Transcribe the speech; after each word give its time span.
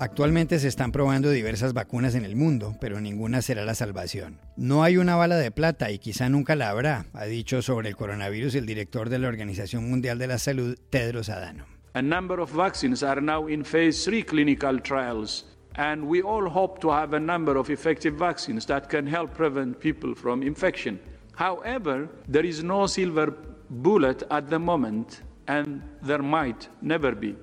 Actualmente 0.00 0.60
se 0.60 0.68
están 0.68 0.92
probando 0.92 1.28
diversas 1.28 1.72
vacunas 1.72 2.14
en 2.14 2.24
el 2.24 2.36
mundo, 2.36 2.76
pero 2.80 3.00
ninguna 3.00 3.42
será 3.42 3.64
la 3.64 3.74
salvación. 3.74 4.38
No 4.56 4.84
hay 4.84 4.96
una 4.96 5.16
bala 5.16 5.36
de 5.36 5.50
plata 5.50 5.90
y 5.90 5.98
quizá 5.98 6.28
nunca 6.28 6.54
la 6.54 6.70
habrá, 6.70 7.06
ha 7.14 7.24
dicho 7.24 7.62
sobre 7.62 7.88
el 7.88 7.96
coronavirus 7.96 8.54
el 8.54 8.64
director 8.64 9.08
de 9.08 9.18
la 9.18 9.26
Organización 9.26 9.90
Mundial 9.90 10.18
de 10.18 10.28
la 10.28 10.38
Salud, 10.38 10.78
Tedros 10.90 11.28
Adhanom. 11.28 11.66
A 11.94 12.02
number 12.02 12.38
of 12.38 12.52
vaccines 12.54 13.02
are 13.02 13.20
now 13.20 13.48
in 13.48 13.64
phase 13.64 14.04
3 14.04 14.22
clinical 14.22 14.80
trials, 14.80 15.46
and 15.74 16.04
we 16.04 16.22
all 16.22 16.48
hope 16.48 16.78
to 16.80 16.92
have 16.92 17.16
a 17.16 17.20
number 17.20 17.56
of 17.58 17.68
effective 17.68 18.14
vaccines 18.16 18.66
that 18.66 18.88
can 18.88 19.04
help 19.04 19.34
prevent 19.34 19.80
people 19.80 20.14
from 20.14 20.44
infection. 20.44 21.00
However, 21.34 22.08
there 22.30 22.46
is 22.46 22.62
no 22.62 22.86
silver 22.86 23.34
bullet 23.68 24.22
at 24.30 24.48
the 24.48 24.60
moment, 24.60 25.24
and 25.48 25.82
there 26.06 26.22
might 26.22 26.68
never 26.80 27.16
be. 27.16 27.34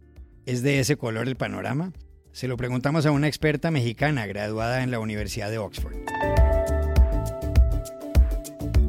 ¿Es 0.46 0.64
de 0.64 0.80
ese 0.80 0.96
color 0.96 1.28
el 1.28 1.36
panorama? 1.36 1.92
Se 2.36 2.50
lo 2.50 2.58
preguntamos 2.58 3.06
a 3.06 3.12
una 3.12 3.28
experta 3.28 3.72
mexicana 3.72 4.26
graduada 4.26 4.84
en 4.84 4.92
la 4.92 5.00
Universidad 5.00 5.50
de 5.50 5.58
Oxford. 5.58 5.96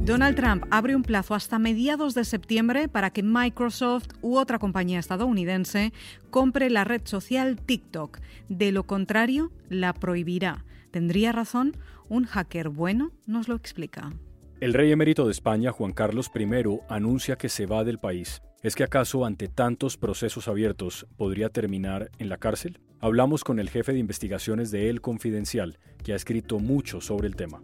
Donald 0.04 0.34
Trump 0.34 0.64
abre 0.72 0.96
un 0.96 1.04
plazo 1.04 1.32
hasta 1.32 1.60
mediados 1.60 2.14
de 2.14 2.24
septiembre 2.24 2.88
para 2.88 3.10
que 3.10 3.22
Microsoft 3.22 4.08
u 4.20 4.36
otra 4.36 4.58
compañía 4.58 4.98
estadounidense 4.98 5.92
compre 6.30 6.70
la 6.70 6.82
red 6.82 7.02
social 7.04 7.56
TikTok. 7.60 8.18
De 8.48 8.72
lo 8.72 8.82
contrario, 8.82 9.52
la 9.68 9.92
prohibirá. 9.92 10.64
¿Tendría 10.90 11.30
razón? 11.30 11.76
Un 12.08 12.24
hacker 12.24 12.68
bueno 12.68 13.12
nos 13.26 13.46
lo 13.46 13.54
explica. 13.54 14.12
El 14.58 14.74
rey 14.74 14.90
emérito 14.90 15.24
de 15.24 15.30
España, 15.30 15.70
Juan 15.70 15.92
Carlos 15.92 16.32
I, 16.34 16.80
anuncia 16.88 17.36
que 17.36 17.48
se 17.48 17.66
va 17.66 17.84
del 17.84 17.98
país. 17.98 18.42
¿Es 18.64 18.74
que 18.74 18.82
acaso 18.82 19.24
ante 19.24 19.46
tantos 19.46 19.96
procesos 19.96 20.48
abiertos 20.48 21.06
podría 21.16 21.48
terminar 21.48 22.10
en 22.18 22.28
la 22.28 22.38
cárcel? 22.38 22.80
Hablamos 22.98 23.44
con 23.44 23.58
el 23.58 23.68
jefe 23.68 23.92
de 23.92 23.98
investigaciones 23.98 24.70
de 24.70 24.88
El 24.88 25.02
Confidencial, 25.02 25.78
que 26.02 26.14
ha 26.14 26.16
escrito 26.16 26.58
mucho 26.58 27.02
sobre 27.02 27.28
el 27.28 27.36
tema. 27.36 27.60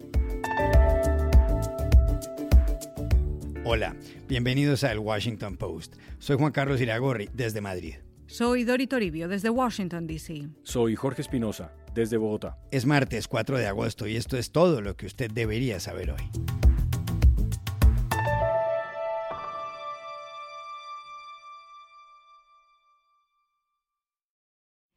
Hola, 3.64 3.97
bienvenidos 4.28 4.84
a 4.84 4.92
El 4.92 4.98
Washington 4.98 5.56
Post. 5.56 5.97
Soy 6.19 6.36
Juan 6.36 6.52
Carlos 6.52 6.83
Iragorri, 6.83 7.30
desde 7.33 7.62
Madrid. 7.62 7.94
Soy 8.27 8.64
Dori 8.64 8.86
Toribio, 8.86 9.27
desde 9.27 9.48
Washington, 9.48 10.06
D.C. 10.06 10.48
Soy 10.64 10.97
Jorge 10.97 11.22
Espinosa, 11.22 11.72
desde 11.94 12.19
Bogotá. 12.19 12.58
Es 12.70 12.84
martes 12.84 13.27
4 13.27 13.56
de 13.56 13.67
agosto 13.67 14.06
y 14.06 14.17
esto 14.17 14.36
es 14.36 14.52
todo 14.52 14.83
lo 14.83 14.96
que 14.96 15.06
usted 15.06 15.30
debería 15.30 15.80
saber 15.80 16.11
hoy. 16.11 16.30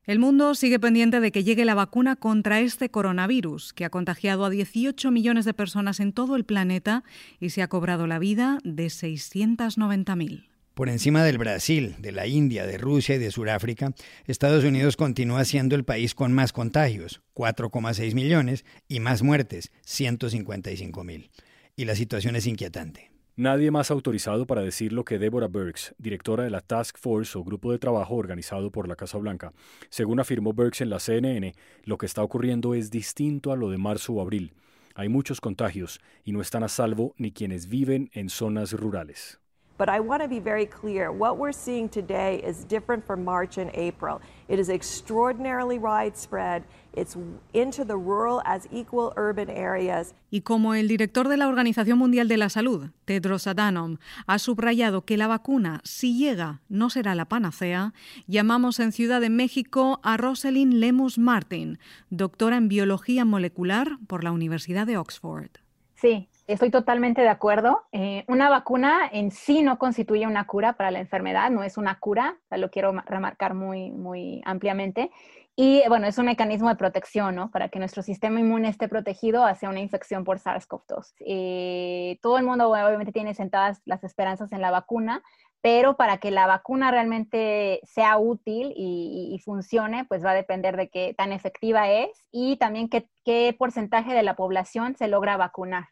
El 0.05 0.19
mundo 0.19 0.53
sigue 0.53 0.79
pendiente 0.79 1.19
de 1.19 1.31
que 1.31 1.43
llegue 1.43 1.65
la 1.65 1.73
vacuna 1.73 2.15
contra 2.15 2.59
este 2.59 2.91
coronavirus, 2.91 3.73
que 3.73 3.85
ha 3.85 3.89
contagiado 3.89 4.45
a 4.45 4.51
18 4.51 5.09
millones 5.09 5.45
de 5.45 5.55
personas 5.55 5.99
en 5.99 6.13
todo 6.13 6.35
el 6.35 6.45
planeta 6.45 7.03
y 7.39 7.49
se 7.49 7.63
ha 7.63 7.69
cobrado 7.69 8.05
la 8.05 8.19
vida 8.19 8.59
de 8.63 8.85
690.000. 8.85 10.47
Por 10.75 10.89
encima 10.89 11.23
del 11.23 11.39
Brasil, 11.39 11.95
de 11.97 12.11
la 12.11 12.27
India, 12.27 12.67
de 12.67 12.77
Rusia 12.77 13.15
y 13.15 13.17
de 13.17 13.31
Sudáfrica, 13.31 13.93
Estados 14.27 14.63
Unidos 14.63 14.95
continúa 14.95 15.43
siendo 15.43 15.73
el 15.73 15.85
país 15.85 16.13
con 16.13 16.33
más 16.33 16.53
contagios, 16.53 17.21
4,6 17.33 18.13
millones, 18.13 18.63
y 18.87 18.99
más 18.99 19.23
muertes, 19.23 19.71
155.000. 19.87 21.29
Y 21.77 21.85
la 21.85 21.95
situación 21.95 22.35
es 22.35 22.45
inquietante. 22.45 23.14
Nadie 23.37 23.69
más 23.69 23.91
autorizado 23.91 24.47
para 24.47 24.61
decir 24.61 24.93
lo 24.93 25.03
que 25.03 25.19
Deborah 25.19 25.49
Burks, 25.49 25.93
directora 25.97 26.45
de 26.45 26.49
la 26.49 26.61
Task 26.61 26.97
Force 26.97 27.37
o 27.37 27.43
grupo 27.43 27.69
de 27.69 27.79
trabajo 27.79 28.15
organizado 28.15 28.71
por 28.71 28.87
la 28.87 28.95
Casa 28.95 29.17
Blanca. 29.17 29.51
Según 29.89 30.21
afirmó 30.21 30.53
Burks 30.53 30.79
en 30.79 30.89
la 30.89 31.01
CNN, 31.01 31.53
lo 31.83 31.97
que 31.97 32.05
está 32.05 32.23
ocurriendo 32.23 32.73
es 32.73 32.91
distinto 32.91 33.51
a 33.51 33.57
lo 33.57 33.69
de 33.69 33.77
marzo 33.77 34.13
o 34.13 34.21
abril. 34.21 34.53
Hay 34.93 35.09
muchos 35.09 35.41
contagios 35.41 35.99
y 36.23 36.31
no 36.31 36.39
están 36.39 36.63
a 36.63 36.69
salvo 36.69 37.13
ni 37.17 37.33
quienes 37.33 37.67
viven 37.67 38.09
en 38.13 38.29
zonas 38.29 38.71
rurales. 38.71 39.41
But 39.77 39.89
I 39.89 39.99
want 39.99 40.21
to 40.21 40.29
be 40.29 40.39
very 40.39 40.65
clear. 40.65 41.11
What 41.11 41.37
we're 41.37 41.51
seeing 41.51 41.89
today 41.89 42.41
is 42.45 42.63
different 42.63 43.05
from 43.05 43.25
March 43.25 43.57
and 43.57 43.69
April. 43.73 44.21
It 44.47 44.57
is 44.57 44.69
extraordinarily 44.69 45.77
widespread. 45.77 46.63
It's 46.93 47.17
into 47.53 47.83
the 47.83 47.97
rural 47.97 48.41
as 48.45 48.69
equal 48.71 49.11
urban 49.17 49.49
areas. 49.49 50.13
Y 50.31 50.41
como 50.41 50.75
el 50.75 50.87
director 50.87 51.27
de 51.27 51.35
la 51.35 51.49
Organización 51.49 51.97
Mundial 51.97 52.29
de 52.29 52.37
la 52.37 52.49
Salud, 52.49 52.91
Tedros 53.03 53.47
Adhanom, 53.47 53.97
ha 54.27 54.39
subrayado 54.39 55.03
que 55.03 55.17
la 55.17 55.27
vacuna, 55.27 55.81
si 55.83 56.17
llega, 56.17 56.61
no 56.69 56.89
será 56.89 57.13
la 57.13 57.25
panacea, 57.25 57.93
llamamos 58.27 58.79
en 58.79 58.93
Ciudad 58.93 59.19
de 59.19 59.29
México 59.29 59.99
a 60.03 60.15
Rosalind 60.15 60.73
Lemus 60.73 61.17
Martin, 61.17 61.79
doctora 62.09 62.55
en 62.55 62.69
biología 62.69 63.25
molecular 63.25 63.97
por 64.07 64.23
la 64.23 64.31
Universidad 64.31 64.87
de 64.87 64.97
Oxford. 64.97 65.49
Sí, 65.95 66.29
Estoy 66.47 66.69
totalmente 66.69 67.21
de 67.21 67.29
acuerdo. 67.29 67.87
Eh, 67.91 68.23
una 68.27 68.49
vacuna 68.49 69.09
en 69.11 69.31
sí 69.31 69.63
no 69.63 69.79
constituye 69.79 70.27
una 70.27 70.45
cura 70.45 70.73
para 70.73 70.91
la 70.91 70.99
enfermedad, 70.99 71.49
no 71.49 71.63
es 71.63 71.75
una 71.75 71.99
cura, 71.99 72.37
lo 72.51 72.69
quiero 72.69 72.91
remarcar 72.91 73.55
muy, 73.55 73.89
muy 73.89 74.43
ampliamente. 74.45 75.09
Y 75.55 75.81
bueno, 75.87 76.05
es 76.05 76.17
un 76.19 76.25
mecanismo 76.25 76.69
de 76.69 76.75
protección, 76.75 77.33
¿no? 77.33 77.49
Para 77.49 77.69
que 77.69 77.79
nuestro 77.79 78.03
sistema 78.03 78.39
inmune 78.39 78.69
esté 78.69 78.87
protegido 78.87 79.43
hacia 79.43 79.69
una 79.69 79.79
infección 79.79 80.23
por 80.23 80.37
SARS-CoV-2. 80.37 81.13
Eh, 81.21 82.19
todo 82.21 82.37
el 82.37 82.45
mundo 82.45 82.69
obviamente 82.69 83.13
tiene 83.13 83.33
sentadas 83.33 83.81
las 83.85 84.03
esperanzas 84.03 84.51
en 84.51 84.61
la 84.61 84.69
vacuna, 84.69 85.23
pero 85.61 85.97
para 85.97 86.17
que 86.17 86.29
la 86.29 86.45
vacuna 86.45 86.91
realmente 86.91 87.79
sea 87.83 88.19
útil 88.19 88.71
y, 88.75 89.41
funcione, 89.43 90.05
pues 90.05 90.23
va 90.23 90.31
a 90.31 90.35
depender 90.35 90.77
de 90.77 90.89
qué 90.89 91.15
tan 91.17 91.31
efectiva 91.31 91.89
es 91.89 92.27
y 92.31 92.57
también 92.57 92.87
qué 92.89 93.55
porcentaje 93.57 94.13
de 94.13 94.21
la 94.21 94.35
población 94.35 94.95
se 94.95 95.07
logra 95.07 95.37
vacunar. 95.37 95.85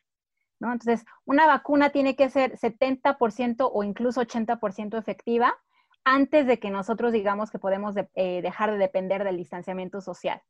Entonces, 0.71 1.05
una 1.25 1.45
vacuna 1.45 1.89
tiene 1.89 2.15
que 2.15 2.29
ser 2.29 2.57
70% 2.57 3.69
o 3.71 3.83
incluso 3.83 4.21
80% 4.21 4.97
efectiva 4.97 5.55
antes 6.03 6.45
de 6.47 6.59
que 6.59 6.69
nosotros 6.69 7.11
digamos 7.13 7.49
que 7.51 7.59
podemos 7.59 7.95
eh, 8.15 8.41
dejar 8.41 8.71
de 8.71 8.77
depender 8.77 9.23
del 9.23 9.37
distanciamiento 9.37 10.01
social, 10.01 10.41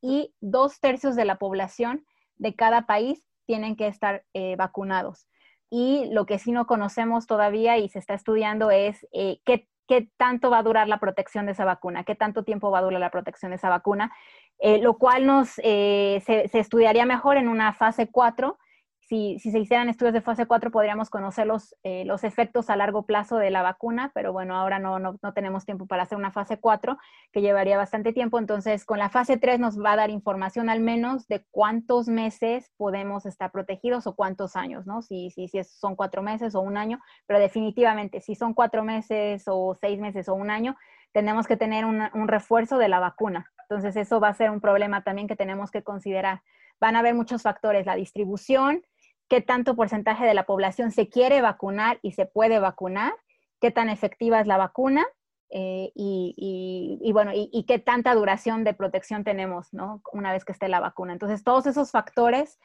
Y 0.00 0.34
dos 0.40 0.80
tercios 0.80 1.16
de 1.16 1.24
la 1.24 1.36
población 1.36 2.04
de 2.36 2.54
cada 2.54 2.82
país 2.82 3.24
tienen 3.46 3.76
que 3.76 3.86
estar 3.86 4.24
eh, 4.34 4.54
vacunados. 4.56 5.26
Y 5.70 6.10
lo 6.12 6.26
que 6.26 6.38
sí 6.38 6.52
no 6.52 6.66
conocemos 6.66 7.26
todavía 7.26 7.78
y 7.78 7.88
se 7.88 7.98
está 7.98 8.14
estudiando 8.14 8.70
es 8.70 9.06
eh, 9.12 9.40
qué, 9.44 9.68
tanto 10.16 10.50
va 10.50 10.58
a 10.58 10.62
durar 10.62 10.88
la 10.88 10.98
protección 10.98 11.46
de 11.46 11.52
esa 11.52 11.64
vacuna, 11.64 12.04
qué 12.04 12.14
tanto 12.14 12.42
tiempo 12.44 12.70
va 12.70 12.78
a 12.78 12.82
durar 12.82 13.00
la 13.00 13.10
protección 13.10 13.50
de 13.50 13.56
esa 13.56 13.68
vacuna, 13.68 14.12
lo 14.80 14.96
cual 14.96 15.26
nos, 15.26 15.50
se, 15.50 16.22
se, 16.24 16.58
estudiaría 16.58 17.04
mejor 17.04 17.36
en 17.36 17.48
una 17.48 17.74
fase 17.74 18.10
4 18.10 18.56
si, 19.08 19.38
se 19.38 19.58
hicieran 19.58 19.88
estudios 19.88 20.14
de 20.14 20.20
fase 20.20 20.46
4 20.46 20.70
podríamos 20.70 21.10
conocer 21.10 21.46
los, 21.46 21.74
eh, 21.82 22.04
los 22.04 22.24
efectos 22.24 22.70
a 22.70 22.76
largo 22.76 23.04
plazo 23.06 23.36
de 23.36 23.50
la 23.50 23.62
vacuna, 23.62 24.10
pero 24.14 24.32
bueno, 24.32 24.56
ahora 24.56 24.78
no, 24.78 24.98
no, 24.98 25.18
no, 25.22 25.32
tenemos 25.32 25.64
tiempo 25.64 25.86
para 25.86 26.04
hacer 26.04 26.18
una 26.18 26.32
fase 26.32 26.58
4 26.58 26.96
que 27.32 27.40
llevaría 27.40 27.76
bastante 27.76 28.12
tiempo. 28.12 28.38
Entonces, 28.38 28.84
con 28.84 28.98
la 28.98 29.10
fase 29.10 29.36
3 29.36 29.60
nos 29.60 29.78
va 29.78 29.92
a 29.92 29.96
dar 29.96 30.10
información 30.10 30.68
al 30.68 30.80
menos 30.80 31.26
de 31.28 31.44
cuántos 31.50 32.08
meses 32.08 32.70
podemos 32.76 33.26
estar 33.26 33.50
protegidos 33.50 34.06
o 34.06 34.14
cuántos 34.14 34.56
años, 34.56 34.86
¿no? 34.86 35.02
Si, 35.02 35.30
si, 35.30 35.48
si 35.48 35.62
son 35.64 35.96
cuatro 35.96 36.22
meses 36.22 36.54
o 36.54 36.60
un 36.60 36.76
año, 36.76 37.00
pero 37.26 37.38
definitivamente 37.38 38.20
si 38.20 38.34
son 38.34 38.54
cuatro 38.54 38.84
meses 38.84 39.44
o 39.46 39.76
seis 39.80 40.00
meses 40.00 40.28
o 40.28 40.34
un 40.34 40.50
año, 40.50 40.76
tenemos 41.12 41.46
que 41.46 41.56
tener 41.56 41.84
un 41.84 42.28
refuerzo 42.28 42.76
de 42.76 42.88
la 42.88 42.98
vacuna. 42.98 43.52
Entonces, 43.68 43.96
eso 43.96 44.20
va 44.20 44.28
a 44.28 44.34
ser 44.34 44.50
un 44.50 44.60
problema 44.60 45.02
también 45.02 45.28
que 45.28 45.36
tenemos 45.36 45.70
que 45.70 45.82
considerar. 45.82 46.42
Van 46.80 46.96
a 46.96 46.98
haber 47.00 47.14
muchos 47.14 47.42
factores, 47.42 47.86
la 47.86 47.94
distribución, 47.94 48.82
qué 49.28 49.40
tanto 49.40 49.74
porcentaje 49.74 50.24
de 50.24 50.34
la 50.34 50.44
población 50.44 50.90
se 50.90 51.08
quiere 51.08 51.40
vacunar 51.40 51.98
y 52.02 52.12
se 52.12 52.26
puede 52.26 52.58
vacunar, 52.58 53.14
qué 53.60 53.70
tan 53.70 53.88
efectiva 53.88 54.40
es 54.40 54.46
la 54.46 54.56
vacuna 54.56 55.06
eh, 55.50 55.92
y, 55.94 57.10
bueno, 57.12 57.30
y, 57.32 57.64
qué 57.64 57.78
tanta 57.78 58.14
duración 58.14 58.64
de 58.64 58.74
protección 58.74 59.22
tenemos, 59.22 59.72
¿no? 59.72 60.02
Una 60.12 60.32
vez 60.32 60.44
que 60.44 60.50
esté 60.50 60.68
la 60.68 60.80
vacuna. 60.80 61.12
Entonces, 61.12 61.44
todos 61.44 61.66
esos 61.66 61.92
factores 61.92 62.58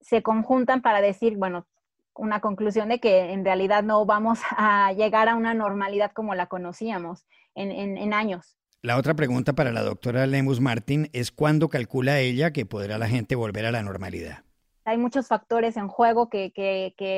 se 0.00 0.22
conjuntan 0.22 0.82
para 0.82 1.00
decir, 1.00 1.36
bueno, 1.36 1.66
una 2.14 2.40
conclusión 2.40 2.88
de 2.88 2.98
que 2.98 3.32
en 3.32 3.44
realidad 3.44 3.84
no 3.84 4.04
vamos 4.04 4.40
a 4.50 4.92
llegar 4.94 5.28
a 5.28 5.36
una 5.36 5.54
normalidad 5.54 6.10
como 6.12 6.34
la 6.34 6.46
conocíamos 6.46 7.24
en, 7.54 7.70
en 7.70 8.12
años. 8.12 8.56
La 8.82 8.96
otra 8.96 9.14
pregunta 9.14 9.52
para 9.52 9.70
la 9.70 9.82
doctora 9.82 10.26
Lemus 10.26 10.60
Martin 10.60 11.08
es 11.12 11.30
cuándo 11.30 11.68
calcula 11.68 12.18
ella 12.18 12.52
que 12.52 12.66
podrá 12.66 12.98
la 12.98 13.08
gente 13.08 13.36
volver 13.36 13.66
a 13.66 13.72
la 13.72 13.82
normalidad 13.82 14.47
hay 14.88 14.98
muchos 14.98 15.28
factores 15.28 15.76
en 15.76 15.88
juego 15.88 16.30
que, 16.30 16.52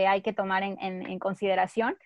hay 0.08 0.22
que 0.22 0.32
tomar 0.32 0.62
en, 0.62 1.19
consideración, 1.19 1.96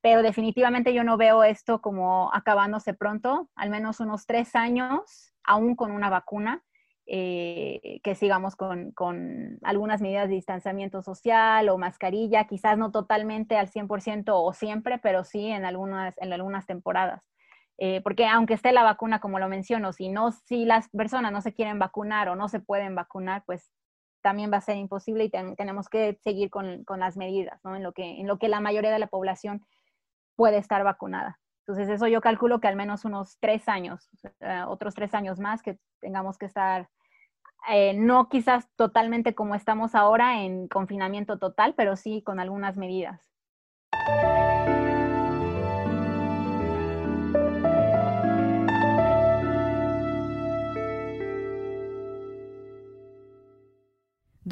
pero 0.00 0.22
definitivamente 0.22 0.94
yo 0.94 1.04
no 1.04 1.16
veo 1.16 1.44
esto 1.44 1.80
como 1.80 2.32
acabándose 2.32 2.94
pronto, 2.94 3.50
al 3.54 3.70
menos 3.70 4.00
unos 4.00 4.26
tres 4.26 4.54
años, 4.54 5.34
aún 5.44 5.76
con 5.76 5.90
una 5.90 6.08
vacuna, 6.08 6.62
eh, 7.06 8.00
que 8.04 8.14
sigamos 8.14 8.54
con, 8.54 8.94
algunas 9.62 10.00
medidas 10.00 10.28
de 10.28 10.36
distanciamiento 10.36 11.02
social 11.02 11.68
o 11.68 11.78
mascarilla, 11.78 12.46
quizás 12.46 12.78
no 12.78 12.92
totalmente 12.92 13.56
al 13.56 13.68
100% 13.68 14.24
o 14.28 14.52
siempre, 14.52 14.98
pero 14.98 15.24
sí 15.24 15.48
en 15.48 15.64
algunas, 15.64 16.14
en 16.18 16.32
algunas 16.32 16.66
temporadas. 16.66 17.22
Eh, 17.78 18.00
porque 18.02 18.26
aunque 18.26 18.54
esté 18.54 18.70
la 18.70 18.84
vacuna, 18.84 19.18
como 19.20 19.40
lo 19.40 19.48
menciono, 19.48 19.92
si, 19.92 20.08
no, 20.08 20.30
si 20.30 20.64
las 20.64 20.88
personas 20.90 21.32
no 21.32 21.40
se 21.40 21.52
quieren 21.52 21.80
vacunar 21.80 22.28
o 22.28 22.36
no 22.36 22.48
se 22.48 22.60
pueden 22.60 22.94
vacunar, 22.94 23.42
pues 23.44 23.72
también 24.22 24.52
va 24.52 24.58
a 24.58 24.62
ser 24.62 24.76
imposible 24.76 25.24
y 25.24 25.30
tenemos 25.30 25.88
que 25.88 26.18
seguir 26.22 26.50
con, 26.50 26.84
con, 26.84 27.00
las 27.00 27.16
medidas, 27.16 27.60
¿no? 27.64 27.76
En 27.76 27.82
lo, 27.82 27.92
que, 27.92 28.20
en 28.20 28.26
lo 28.26 28.38
que 28.38 28.48
la 28.48 28.60
mayoría 28.60 28.90
de 28.90 28.98
la 28.98 29.08
población 29.08 29.64
puede 30.36 30.58
estar 30.58 30.82
vacunada. 30.84 31.38
Entonces, 31.66 31.88
eso 31.88 32.06
yo 32.08 32.20
calculo 32.20 32.60
que 32.60 32.68
al 32.68 32.76
menos 32.76 33.04
unos 33.04 33.38
tres 33.38 33.68
años, 33.68 34.08
otros 34.66 34.94
tres 34.94 35.14
años 35.14 35.38
más 35.38 35.62
que 35.62 35.78
tengamos 36.00 36.38
que 36.38 36.46
estar, 36.46 36.88
eh, 37.68 37.94
no 37.94 38.28
quizás 38.28 38.68
totalmente 38.74 39.34
como 39.34 39.54
estamos 39.54 39.94
ahora 39.94 40.42
en 40.42 40.66
confinamiento 40.66 41.38
total, 41.38 41.74
pero 41.76 41.96
sí 41.96 42.22
con 42.22 42.40
algunas 42.40 42.76
medidas. 42.76 43.20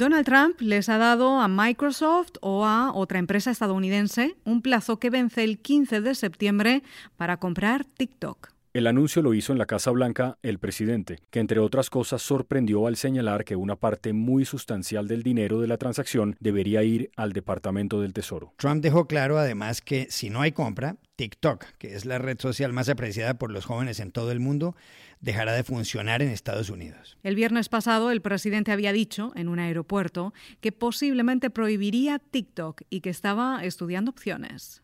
Donald 0.01 0.25
Trump 0.25 0.59
les 0.61 0.89
ha 0.89 0.97
dado 0.97 1.39
a 1.39 1.47
Microsoft 1.47 2.31
o 2.41 2.65
a 2.65 2.91
otra 2.91 3.19
empresa 3.19 3.51
estadounidense 3.51 4.35
un 4.45 4.63
plazo 4.63 4.97
que 4.97 5.11
vence 5.11 5.43
el 5.43 5.59
15 5.59 6.01
de 6.01 6.15
septiembre 6.15 6.81
para 7.17 7.37
comprar 7.37 7.85
TikTok. 7.85 8.51
El 8.73 8.87
anuncio 8.87 9.21
lo 9.21 9.33
hizo 9.33 9.51
en 9.51 9.57
la 9.57 9.65
Casa 9.65 9.91
Blanca 9.91 10.37
el 10.43 10.57
presidente, 10.57 11.19
que 11.29 11.41
entre 11.41 11.59
otras 11.59 11.89
cosas 11.89 12.21
sorprendió 12.21 12.87
al 12.87 12.95
señalar 12.95 13.43
que 13.43 13.57
una 13.57 13.75
parte 13.75 14.13
muy 14.13 14.45
sustancial 14.45 15.09
del 15.09 15.23
dinero 15.23 15.59
de 15.59 15.67
la 15.67 15.75
transacción 15.75 16.37
debería 16.39 16.81
ir 16.81 17.11
al 17.17 17.33
Departamento 17.33 17.99
del 17.99 18.13
Tesoro. 18.13 18.53
Trump 18.55 18.81
dejó 18.81 19.07
claro 19.07 19.37
además 19.37 19.81
que 19.81 20.07
si 20.09 20.29
no 20.29 20.39
hay 20.39 20.53
compra, 20.53 20.95
TikTok, 21.17 21.65
que 21.79 21.95
es 21.95 22.05
la 22.05 22.17
red 22.17 22.39
social 22.39 22.71
más 22.71 22.87
apreciada 22.87 23.33
por 23.33 23.51
los 23.51 23.65
jóvenes 23.65 23.99
en 23.99 24.13
todo 24.13 24.31
el 24.31 24.39
mundo, 24.39 24.73
dejará 25.19 25.51
de 25.51 25.65
funcionar 25.65 26.21
en 26.21 26.29
Estados 26.29 26.69
Unidos. 26.69 27.17
El 27.23 27.35
viernes 27.35 27.67
pasado 27.67 28.09
el 28.09 28.21
presidente 28.21 28.71
había 28.71 28.93
dicho 28.93 29.33
en 29.35 29.49
un 29.49 29.59
aeropuerto 29.59 30.33
que 30.61 30.71
posiblemente 30.71 31.49
prohibiría 31.49 32.19
TikTok 32.19 32.83
y 32.89 33.01
que 33.01 33.09
estaba 33.09 33.65
estudiando 33.65 34.11
opciones. 34.11 34.81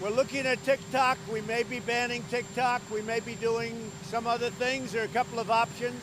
We're 0.00 0.14
looking 0.14 0.46
at 0.46 0.62
TikTok. 0.64 1.18
We 1.32 1.42
may 1.42 1.62
be 1.62 1.80
banning 1.80 2.22
TikTok. 2.30 2.82
We 2.92 3.02
may 3.02 3.20
be 3.20 3.34
doing 3.36 3.74
some 4.10 4.26
other 4.26 4.50
things. 4.50 4.92
There 4.92 5.02
are 5.02 5.06
a 5.06 5.12
couple 5.12 5.38
of 5.38 5.50
options, 5.50 6.00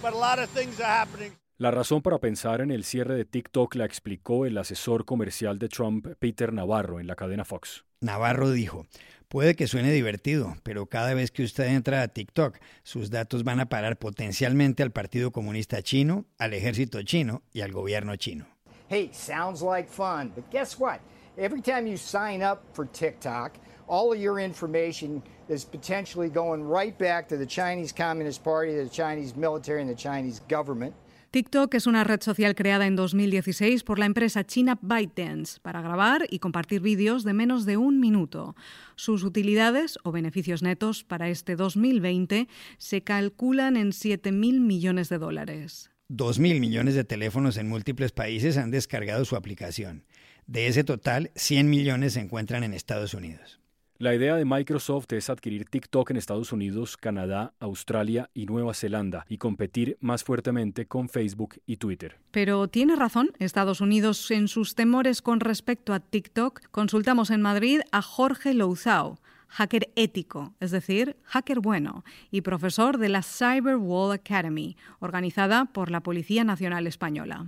but 0.00 0.12
a 0.12 0.16
lot 0.16 0.38
of 0.38 0.48
things 0.50 0.80
are 0.80 0.86
happening. 0.86 1.32
La 1.58 1.70
razón 1.70 2.02
para 2.02 2.18
pensar 2.18 2.60
en 2.60 2.72
el 2.72 2.82
cierre 2.82 3.14
de 3.14 3.24
TikTok 3.24 3.76
la 3.76 3.84
explicó 3.84 4.46
el 4.46 4.58
asesor 4.58 5.04
comercial 5.04 5.58
de 5.60 5.68
Trump, 5.68 6.08
Peter 6.18 6.52
Navarro, 6.52 6.98
en 6.98 7.06
la 7.06 7.14
cadena 7.14 7.44
Fox. 7.44 7.84
Navarro 8.00 8.50
dijo, 8.50 8.86
puede 9.28 9.54
que 9.54 9.68
suene 9.68 9.92
divertido, 9.92 10.56
pero 10.64 10.86
cada 10.86 11.14
vez 11.14 11.30
que 11.30 11.44
usted 11.44 11.68
entra 11.68 12.02
a 12.02 12.08
TikTok, 12.08 12.58
sus 12.82 13.10
datos 13.10 13.44
van 13.44 13.60
a 13.60 13.68
parar 13.68 13.96
potencialmente 13.96 14.82
al 14.82 14.90
Partido 14.90 15.30
Comunista 15.30 15.82
Chino, 15.82 16.24
al 16.38 16.52
ejército 16.52 17.00
chino 17.02 17.42
y 17.52 17.60
al 17.60 17.70
gobierno 17.70 18.16
chino. 18.16 18.46
Hey, 18.88 19.10
sounds 19.12 19.62
like 19.62 19.88
fun, 19.88 20.32
but 20.34 20.50
guess 20.50 20.76
what? 20.78 20.98
Every 21.38 21.62
time 21.62 21.86
you 21.86 21.96
sign 21.96 22.42
up 22.42 22.62
for 22.74 22.84
TikTok, 22.84 23.52
all 23.88 24.12
of 24.12 24.20
your 24.20 24.38
information 24.38 25.22
is 25.48 25.64
potentially 25.64 26.28
going 26.28 26.62
right 26.62 26.96
back 26.98 27.26
to 27.28 27.38
the 27.38 27.46
Chinese 27.46 27.90
Communist 27.90 28.44
Party, 28.44 28.74
the 28.74 28.90
Chinese 28.90 29.34
military, 29.34 29.80
and 29.80 29.88
the 29.88 29.96
Chinese 29.96 30.42
government. 30.46 30.94
TikTok 31.30 31.74
es 31.74 31.86
una 31.86 32.04
red 32.04 32.20
social 32.20 32.54
creada 32.54 32.86
en 32.86 32.96
2016 32.96 33.82
por 33.84 33.98
la 33.98 34.04
empresa 34.04 34.44
china 34.44 34.78
ByteDance 34.82 35.58
para 35.62 35.80
grabar 35.80 36.26
y 36.28 36.40
compartir 36.40 36.82
vídeos 36.82 37.24
de 37.24 37.32
menos 37.32 37.64
de 37.64 37.78
un 37.78 37.98
minuto. 37.98 38.54
Sus 38.96 39.24
utilidades 39.24 39.98
o 40.02 40.12
beneficios 40.12 40.62
netos 40.62 41.02
para 41.02 41.30
este 41.30 41.56
2020 41.56 42.46
se 42.76 43.02
calculan 43.02 43.78
en 43.78 43.92
7.000 43.92 44.60
millones 44.60 45.08
de 45.08 45.16
dólares. 45.16 45.90
2.000 46.10 46.60
millones 46.60 46.94
de 46.94 47.04
teléfonos 47.04 47.56
en 47.56 47.70
múltiples 47.70 48.12
países 48.12 48.58
han 48.58 48.70
descargado 48.70 49.24
su 49.24 49.34
aplicación. 49.34 50.04
De 50.46 50.66
ese 50.66 50.84
total, 50.84 51.30
100 51.34 51.70
millones 51.70 52.14
se 52.14 52.20
encuentran 52.20 52.64
en 52.64 52.74
Estados 52.74 53.14
Unidos. 53.14 53.60
La 54.02 54.16
idea 54.16 54.34
de 54.34 54.44
Microsoft 54.44 55.12
es 55.12 55.30
adquirir 55.30 55.64
TikTok 55.66 56.10
en 56.10 56.16
Estados 56.16 56.52
Unidos, 56.52 56.96
Canadá, 56.96 57.54
Australia 57.60 58.30
y 58.34 58.46
Nueva 58.46 58.74
Zelanda 58.74 59.24
y 59.28 59.38
competir 59.38 59.96
más 60.00 60.24
fuertemente 60.24 60.86
con 60.86 61.08
Facebook 61.08 61.60
y 61.66 61.76
Twitter. 61.76 62.18
Pero 62.32 62.66
tiene 62.66 62.96
razón 62.96 63.30
Estados 63.38 63.80
Unidos 63.80 64.28
en 64.32 64.48
sus 64.48 64.74
temores 64.74 65.22
con 65.22 65.38
respecto 65.38 65.94
a 65.94 66.00
TikTok. 66.00 66.62
Consultamos 66.72 67.30
en 67.30 67.42
Madrid 67.42 67.80
a 67.92 68.02
Jorge 68.02 68.54
Louzao, 68.54 69.20
hacker 69.46 69.92
ético, 69.94 70.52
es 70.58 70.72
decir, 70.72 71.16
hacker 71.22 71.60
bueno, 71.60 72.04
y 72.32 72.40
profesor 72.40 72.98
de 72.98 73.08
la 73.08 73.22
Cyber 73.22 73.76
Wall 73.76 74.10
Academy, 74.10 74.76
organizada 74.98 75.66
por 75.66 75.92
la 75.92 76.00
Policía 76.00 76.42
Nacional 76.42 76.88
Española. 76.88 77.46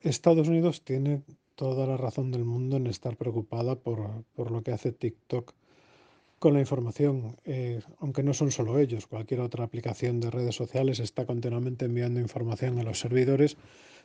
Estados 0.00 0.48
Unidos 0.48 0.82
tiene 0.82 1.22
toda 1.60 1.86
la 1.86 1.98
razón 1.98 2.30
del 2.30 2.46
mundo 2.46 2.78
en 2.78 2.86
estar 2.86 3.18
preocupada 3.18 3.74
por, 3.74 4.24
por 4.34 4.50
lo 4.50 4.62
que 4.62 4.72
hace 4.72 4.92
TikTok 4.92 5.52
con 6.38 6.54
la 6.54 6.60
información, 6.60 7.36
eh, 7.44 7.82
aunque 7.98 8.22
no 8.22 8.32
son 8.32 8.50
solo 8.50 8.78
ellos, 8.78 9.06
cualquier 9.06 9.40
otra 9.40 9.62
aplicación 9.62 10.20
de 10.20 10.30
redes 10.30 10.54
sociales 10.54 11.00
está 11.00 11.26
continuamente 11.26 11.84
enviando 11.84 12.18
información 12.18 12.78
a 12.78 12.82
los 12.82 12.98
servidores 12.98 13.58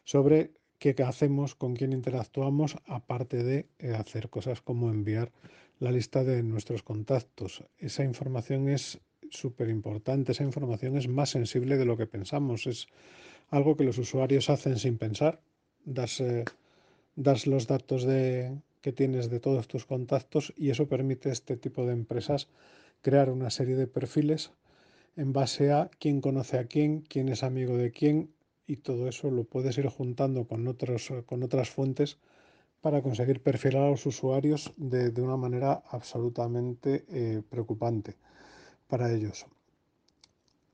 sobre 0.03 0.51
qué 0.79 0.93
hacemos, 1.01 1.55
con 1.55 1.77
quién 1.77 1.93
interactuamos, 1.93 2.75
aparte 2.87 3.41
de 3.41 3.67
eh, 3.79 3.93
hacer 3.93 4.29
cosas 4.29 4.59
como 4.59 4.89
enviar 4.89 5.31
la 5.79 5.93
lista 5.93 6.25
de 6.25 6.43
nuestros 6.43 6.83
contactos. 6.83 7.63
Esa 7.77 8.03
información 8.03 8.67
es 8.67 8.99
súper 9.29 9.69
importante, 9.69 10.33
esa 10.33 10.43
información 10.43 10.97
es 10.97 11.07
más 11.07 11.29
sensible 11.29 11.77
de 11.77 11.85
lo 11.85 11.95
que 11.95 12.05
pensamos, 12.05 12.67
es 12.67 12.87
algo 13.47 13.77
que 13.77 13.85
los 13.85 13.97
usuarios 13.97 14.49
hacen 14.49 14.77
sin 14.77 14.97
pensar, 14.97 15.39
das, 15.85 16.19
das 17.15 17.47
los 17.47 17.67
datos 17.67 18.03
de, 18.03 18.57
que 18.81 18.91
tienes 18.91 19.29
de 19.29 19.39
todos 19.39 19.67
tus 19.67 19.85
contactos 19.85 20.53
y 20.55 20.69
eso 20.69 20.87
permite 20.87 21.29
a 21.29 21.33
este 21.33 21.57
tipo 21.57 21.85
de 21.85 21.93
empresas 21.93 22.47
crear 23.01 23.29
una 23.29 23.49
serie 23.49 23.75
de 23.75 23.87
perfiles 23.87 24.51
en 25.15 25.33
base 25.33 25.71
a 25.71 25.89
quién 25.99 26.21
conoce 26.21 26.59
a 26.59 26.65
quién, 26.65 27.01
quién 27.01 27.29
es 27.29 27.43
amigo 27.43 27.77
de 27.77 27.91
quién 27.91 28.29
y 28.67 28.77
todo 28.77 29.07
eso 29.07 29.31
lo 29.31 29.43
puedes 29.43 29.77
ir 29.77 29.87
juntando 29.87 30.47
con, 30.47 30.67
otros, 30.67 31.11
con 31.25 31.43
otras 31.43 31.69
fuentes 31.69 32.17
para 32.81 33.01
conseguir 33.01 33.41
perfilar 33.41 33.83
a 33.83 33.89
los 33.89 34.05
usuarios 34.05 34.73
de, 34.77 35.09
una 35.21 35.37
manera 35.37 35.83
absolutamente 35.89 37.05
eh, 37.09 37.41
preocupante 37.49 38.15
para 38.87 39.11
ellos. 39.11 39.47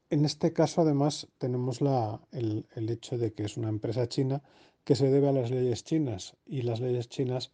En 0.09 0.25
este 0.25 0.51
caso, 0.51 0.81
además, 0.81 1.29
tenemos 1.37 1.79
el, 2.33 2.65
hecho 2.89 3.17
de 3.17 3.31
que 3.31 3.43
es 3.43 3.55
una 3.55 3.69
empresa 3.69 4.09
china 4.09 4.41
que 4.83 4.95
se 4.95 5.09
debe 5.09 5.29
a 5.29 5.33
las 5.33 5.51
leyes 5.51 5.83
chinas 5.83 6.35
y 6.45 6.63
las 6.63 6.79
leyes 6.79 7.09
chinas 7.09 7.51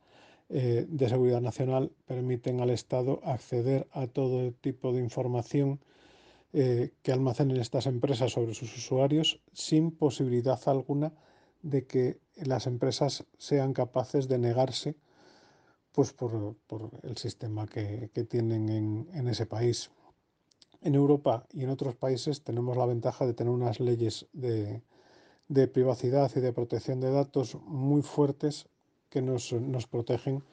eh, 0.50 0.86
de 0.88 1.10
seguridad 1.10 1.42
nacional 1.42 1.92
permiten 2.06 2.62
al 2.62 2.70
Estado 2.70 3.20
acceder 3.24 3.88
a 3.92 4.08
todo 4.08 4.54
tipo 4.54 4.94
de 4.94 5.02
información 5.02 5.82
eh, 6.54 6.92
que 7.04 7.12
almacenen 7.12 7.58
estas 7.58 7.86
empresas 7.86 8.32
sobre 8.32 8.54
sus 8.54 8.76
usuarios 8.78 9.42
sin 9.52 9.92
posibilidad 9.92 10.60
alguna 10.68 11.14
de 11.62 11.86
que 11.86 12.20
las 12.38 12.66
empresas 12.66 13.26
sean 13.38 13.74
capaces 13.74 14.30
de 14.30 14.38
negarse 14.38 14.96
pues 15.92 16.14
por, 16.14 16.56
el 17.04 17.18
sistema 17.18 17.68
que, 17.68 18.10
tienen 18.30 18.70
en, 18.70 19.28
ese 19.28 19.48
país. 19.48 19.90
En 20.82 20.94
Europa 20.94 21.48
y 21.52 21.64
en 21.64 21.72
otros 21.72 21.96
países 21.96 22.44
tenemos 22.44 22.78
la 22.78 22.86
ventaja 22.86 23.26
de 23.26 23.34
tener 23.34 23.52
unas 23.52 23.80
leyes 23.80 24.28
de, 24.32 24.84
de 25.48 25.68
privacidad 25.68 26.32
y 26.36 26.40
de 26.40 26.54
protección 26.54 27.00
de 27.00 27.12
datos 27.12 27.56
muy 27.66 28.02
fuertes 28.02 28.68
que 29.10 29.22
nos, 29.22 29.54
nos 29.54 29.88
protegen 29.88 30.44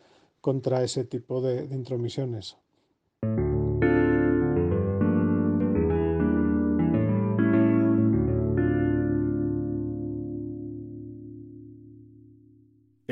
contra 0.41 0.83
ese 0.83 1.05
tipo 1.05 1.41
de, 1.41 1.67
de 1.67 1.75
intromisiones. 1.75 2.57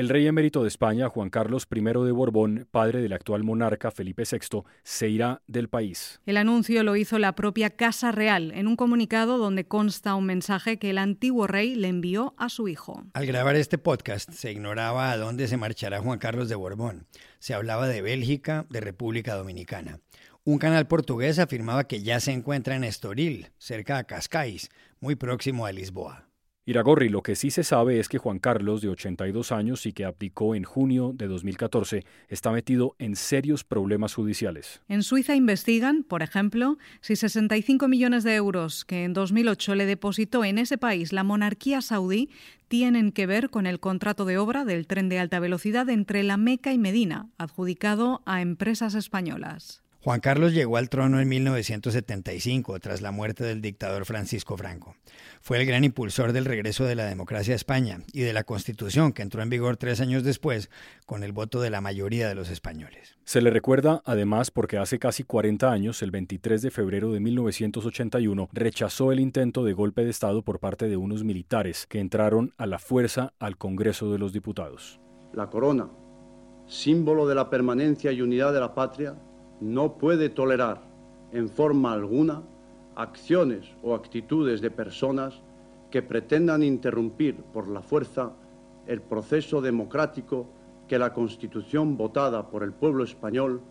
El 0.02 0.08
rey 0.08 0.26
emérito 0.26 0.62
de 0.62 0.68
España, 0.68 1.08
Juan 1.08 1.30
Carlos 1.30 1.68
I 1.72 1.80
de 1.80 2.10
Borbón, 2.10 2.66
padre 2.72 3.00
del 3.00 3.12
actual 3.12 3.44
monarca 3.44 3.92
Felipe 3.92 4.24
VI, 4.28 4.64
se 4.82 5.08
irá 5.08 5.42
del 5.46 5.68
país. 5.68 6.20
El 6.26 6.38
anuncio 6.38 6.82
lo 6.82 6.96
hizo 6.96 7.20
la 7.20 7.36
propia 7.36 7.70
Casa 7.70 8.10
Real 8.10 8.50
en 8.50 8.66
un 8.66 8.74
comunicado 8.74 9.38
donde 9.38 9.68
consta 9.68 10.16
un 10.16 10.26
mensaje 10.26 10.80
que 10.80 10.90
el 10.90 10.98
antiguo 10.98 11.46
rey 11.46 11.76
le 11.76 11.86
envió 11.86 12.34
a 12.36 12.48
su 12.48 12.66
hijo. 12.66 13.04
Al 13.14 13.26
grabar 13.26 13.54
este 13.54 13.78
podcast 13.78 14.28
se 14.32 14.50
ignoraba 14.50 15.12
a 15.12 15.16
dónde 15.16 15.46
se 15.46 15.56
marchará 15.56 16.00
Juan 16.00 16.18
Carlos 16.18 16.48
de 16.48 16.56
Borbón. 16.56 17.06
Se 17.38 17.54
hablaba 17.54 17.86
de 17.86 18.02
Bélgica, 18.02 18.66
de 18.70 18.80
República 18.80 19.36
Dominicana. 19.36 20.00
Un 20.42 20.58
canal 20.58 20.88
portugués 20.88 21.38
afirmaba 21.38 21.84
que 21.84 22.02
ya 22.02 22.18
se 22.18 22.32
encuentra 22.32 22.74
en 22.74 22.82
Estoril, 22.82 23.52
cerca 23.58 23.98
de 23.98 24.06
Cascais, 24.06 24.68
muy 24.98 25.14
próximo 25.14 25.64
a 25.64 25.70
Lisboa. 25.70 26.31
Iragorri, 26.64 27.08
lo 27.08 27.24
que 27.24 27.34
sí 27.34 27.50
se 27.50 27.64
sabe 27.64 27.98
es 27.98 28.08
que 28.08 28.18
Juan 28.18 28.38
Carlos, 28.38 28.82
de 28.82 28.88
82 28.88 29.50
años 29.50 29.84
y 29.84 29.92
que 29.92 30.04
abdicó 30.04 30.54
en 30.54 30.62
junio 30.62 31.12
de 31.12 31.26
2014, 31.26 32.04
está 32.28 32.52
metido 32.52 32.94
en 33.00 33.16
serios 33.16 33.64
problemas 33.64 34.14
judiciales. 34.14 34.80
En 34.86 35.02
Suiza 35.02 35.34
investigan, 35.34 36.04
por 36.04 36.22
ejemplo, 36.22 36.78
si 37.00 37.16
65 37.16 37.88
millones 37.88 38.22
de 38.22 38.36
euros 38.36 38.84
que 38.84 39.02
en 39.02 39.12
2008 39.12 39.74
le 39.74 39.86
depositó 39.86 40.44
en 40.44 40.58
ese 40.58 40.78
país 40.78 41.12
la 41.12 41.24
monarquía 41.24 41.80
saudí 41.80 42.30
tienen 42.68 43.10
que 43.10 43.26
ver 43.26 43.50
con 43.50 43.66
el 43.66 43.80
contrato 43.80 44.24
de 44.24 44.38
obra 44.38 44.64
del 44.64 44.86
tren 44.86 45.08
de 45.08 45.18
alta 45.18 45.40
velocidad 45.40 45.90
entre 45.90 46.22
La 46.22 46.36
Meca 46.36 46.72
y 46.72 46.78
Medina, 46.78 47.28
adjudicado 47.38 48.22
a 48.24 48.40
empresas 48.40 48.94
españolas. 48.94 49.82
Juan 50.04 50.18
Carlos 50.18 50.52
llegó 50.52 50.78
al 50.78 50.88
trono 50.88 51.20
en 51.20 51.28
1975 51.28 52.80
tras 52.80 53.02
la 53.02 53.12
muerte 53.12 53.44
del 53.44 53.62
dictador 53.62 54.04
Francisco 54.04 54.56
Franco. 54.56 54.96
Fue 55.40 55.60
el 55.60 55.66
gran 55.66 55.84
impulsor 55.84 56.32
del 56.32 56.44
regreso 56.44 56.84
de 56.84 56.96
la 56.96 57.04
democracia 57.04 57.52
a 57.52 57.56
España 57.56 58.00
y 58.12 58.22
de 58.22 58.32
la 58.32 58.42
Constitución 58.42 59.12
que 59.12 59.22
entró 59.22 59.42
en 59.42 59.48
vigor 59.48 59.76
tres 59.76 60.00
años 60.00 60.24
después 60.24 60.70
con 61.06 61.22
el 61.22 61.30
voto 61.30 61.60
de 61.60 61.70
la 61.70 61.80
mayoría 61.80 62.28
de 62.28 62.34
los 62.34 62.50
españoles. 62.50 63.16
Se 63.22 63.40
le 63.40 63.50
recuerda 63.50 64.02
además 64.04 64.50
porque 64.50 64.76
hace 64.76 64.98
casi 64.98 65.22
40 65.22 65.70
años, 65.70 66.02
el 66.02 66.10
23 66.10 66.62
de 66.62 66.72
febrero 66.72 67.12
de 67.12 67.20
1981, 67.20 68.48
rechazó 68.52 69.12
el 69.12 69.20
intento 69.20 69.62
de 69.62 69.72
golpe 69.72 70.02
de 70.02 70.10
Estado 70.10 70.42
por 70.42 70.58
parte 70.58 70.88
de 70.88 70.96
unos 70.96 71.22
militares 71.22 71.86
que 71.86 72.00
entraron 72.00 72.54
a 72.56 72.66
la 72.66 72.80
fuerza 72.80 73.34
al 73.38 73.56
Congreso 73.56 74.10
de 74.10 74.18
los 74.18 74.32
Diputados. 74.32 74.98
La 75.32 75.48
corona, 75.48 75.90
símbolo 76.66 77.28
de 77.28 77.36
la 77.36 77.48
permanencia 77.48 78.10
y 78.10 78.20
unidad 78.20 78.52
de 78.52 78.58
la 78.58 78.74
patria, 78.74 79.16
no 79.62 79.94
puede 79.94 80.28
tolerar 80.28 80.82
en 81.32 81.48
forma 81.48 81.92
alguna 81.92 82.42
acciones 82.96 83.64
o 83.82 83.94
actitudes 83.94 84.60
de 84.60 84.70
personas 84.70 85.40
que 85.90 86.02
pretendan 86.02 86.62
interrumpir 86.62 87.36
por 87.52 87.68
la 87.68 87.80
fuerza 87.80 88.32
el 88.86 89.00
proceso 89.00 89.60
democrático 89.60 90.46
que 90.88 90.98
la 90.98 91.12
Constitución 91.12 91.96
votada 91.96 92.50
por 92.50 92.64
el 92.64 92.72
pueblo 92.72 93.04
español 93.04 93.62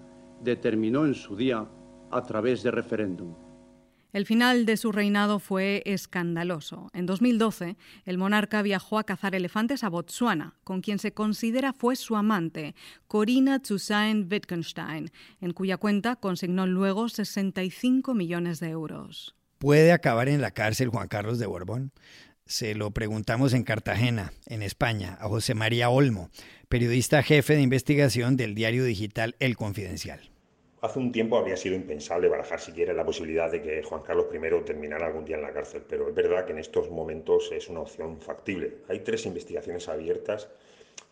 determinó 0.42 1.06
en 1.06 1.14
su 1.14 1.36
día 1.36 1.66
a 2.10 2.22
través 2.24 2.64
de 2.64 2.72
referéndum. 2.72 3.34
El 4.14 4.26
final 4.26 4.66
de 4.66 4.76
su 4.76 4.92
reinado 4.92 5.40
fue 5.40 5.84
escandaloso. 5.86 6.90
En 6.94 7.06
2012, 7.06 7.78
el 8.04 8.18
monarca 8.18 8.62
viajó 8.62 9.00
a 9.00 9.06
cazar 9.06 9.36
elefantes 9.36 9.86
a 9.86 9.90
Botsuana, 9.90 10.56
con 10.66 10.82
quien 10.82 11.00
se 11.00 11.14
considera 11.14 11.72
fue 11.72 11.96
su 11.96 12.18
amante, 12.18 12.76
Corina 13.08 13.60
Tsusain 13.60 14.28
Wittgenstein, 14.30 15.12
en 15.40 15.52
cuya 15.54 15.78
cuenta 15.78 16.18
consignó 16.18 16.68
luego 16.68 17.08
65 17.08 18.14
millones 18.14 18.60
de 18.60 18.70
euros. 18.70 19.36
¿Puede 19.60 19.94
acabar 19.94 20.28
en 20.28 20.42
la 20.42 20.52
cárcel 20.52 20.90
Juan 20.90 21.08
Carlos 21.08 21.40
de 21.40 21.46
Borbón? 21.46 21.94
Se 22.46 22.76
lo 22.76 22.92
preguntamos 22.92 23.54
en 23.54 23.64
Cartagena, 23.64 24.34
en 24.46 24.62
España, 24.62 25.18
a 25.22 25.30
José 25.30 25.54
María 25.54 25.90
Olmo, 25.90 26.32
periodista 26.68 27.24
jefe 27.24 27.56
de 27.56 27.62
investigación 27.62 28.36
del 28.36 28.56
diario 28.56 28.84
digital 28.84 29.36
El 29.40 29.56
Confidencial. 29.56 30.31
Hace 30.84 30.98
un 30.98 31.12
tiempo 31.12 31.38
habría 31.38 31.58
sido 31.58 31.76
impensable 31.76 32.28
barajar 32.28 32.60
siquiera 32.60 32.92
la 32.92 33.06
posibilidad 33.06 33.52
de 33.52 33.62
que 33.62 33.84
Juan 33.84 34.02
Carlos 34.02 34.26
I 34.34 34.64
terminara 34.66 35.06
algún 35.06 35.24
día 35.24 35.36
en 35.36 35.44
la 35.44 35.54
cárcel, 35.54 35.84
pero 35.88 36.10
es 36.10 36.16
verdad 36.16 36.44
que 36.44 36.54
en 36.54 36.58
estos 36.58 36.90
momentos 36.90 37.52
es 37.52 37.70
una 37.70 37.82
opción 37.82 38.20
factible. 38.20 38.78
Hay 38.88 39.02
tres 39.02 39.28
investigaciones 39.28 39.88
abiertas, 39.88 40.50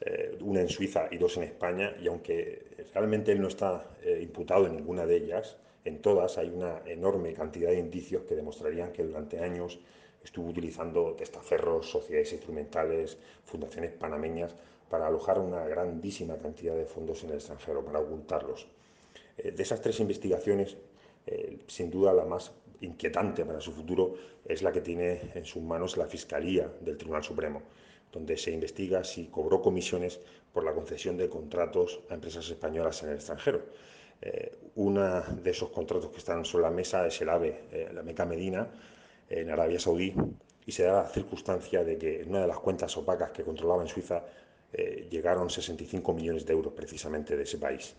eh, 0.01 0.35
una 0.41 0.61
en 0.61 0.69
Suiza 0.69 1.07
y 1.11 1.19
dos 1.19 1.37
en 1.37 1.43
España, 1.43 1.95
y 2.01 2.07
aunque 2.07 2.87
realmente 2.95 3.31
él 3.31 3.41
no 3.41 3.47
está 3.47 3.91
eh, 4.01 4.17
imputado 4.23 4.65
en 4.65 4.75
ninguna 4.75 5.05
de 5.05 5.17
ellas, 5.17 5.57
en 5.85 6.01
todas 6.01 6.39
hay 6.39 6.49
una 6.49 6.81
enorme 6.87 7.35
cantidad 7.35 7.69
de 7.69 7.77
indicios 7.77 8.23
que 8.23 8.33
demostrarían 8.33 8.91
que 8.91 9.03
durante 9.03 9.37
años 9.37 9.77
estuvo 10.23 10.49
utilizando 10.49 11.13
testaferros, 11.13 11.91
sociedades 11.91 12.33
instrumentales, 12.33 13.19
fundaciones 13.45 13.91
panameñas 13.91 14.55
para 14.89 15.05
alojar 15.05 15.37
una 15.37 15.63
grandísima 15.65 16.39
cantidad 16.39 16.75
de 16.75 16.87
fondos 16.87 17.23
en 17.23 17.29
el 17.29 17.35
extranjero, 17.35 17.85
para 17.85 17.99
ocultarlos. 17.99 18.67
Eh, 19.39 19.51
de 19.51 19.63
esas 19.63 19.81
tres 19.81 19.99
investigaciones, 19.99 20.77
eh, 21.25 21.59
sin 21.67 21.89
duda 21.89 22.13
la 22.13 22.25
más 22.25 22.51
inquietante 22.81 23.45
para 23.45 23.61
su 23.61 23.71
futuro 23.71 24.15
es 24.45 24.61
la 24.61 24.71
que 24.71 24.81
tiene 24.81 25.31
en 25.33 25.45
sus 25.45 25.61
manos 25.61 25.97
la 25.97 26.07
Fiscalía 26.07 26.71
del 26.81 26.97
Tribunal 26.97 27.23
Supremo, 27.23 27.61
donde 28.11 28.37
se 28.37 28.51
investiga 28.51 29.03
si 29.03 29.27
cobró 29.27 29.61
comisiones 29.61 30.19
por 30.51 30.63
la 30.63 30.73
concesión 30.73 31.17
de 31.17 31.29
contratos 31.29 32.01
a 32.09 32.15
empresas 32.15 32.49
españolas 32.49 33.03
en 33.03 33.09
el 33.09 33.15
extranjero. 33.15 33.61
Eh, 34.21 34.57
uno 34.75 35.21
de 35.21 35.51
esos 35.51 35.69
contratos 35.69 36.11
que 36.11 36.17
están 36.17 36.43
sobre 36.43 36.63
la 36.63 36.71
mesa 36.71 37.05
es 37.07 37.21
el 37.21 37.29
AVE, 37.29 37.89
la 37.93 38.03
Meca 38.03 38.25
Medina, 38.25 38.67
en 39.29 39.49
Arabia 39.49 39.79
Saudí, 39.79 40.13
y 40.65 40.71
se 40.71 40.83
da 40.83 41.03
la 41.03 41.07
circunstancia 41.07 41.83
de 41.83 41.97
que 41.97 42.21
en 42.21 42.29
una 42.29 42.41
de 42.41 42.47
las 42.47 42.59
cuentas 42.59 42.95
opacas 42.97 43.31
que 43.31 43.43
controlaba 43.43 43.81
en 43.83 43.87
Suiza 43.87 44.23
llegaron 45.09 45.49
65 45.49 46.13
millones 46.13 46.45
de 46.45 46.53
euros 46.53 46.73
precisamente 46.73 47.35
de 47.35 47.43
ese 47.43 47.57
país. 47.57 47.95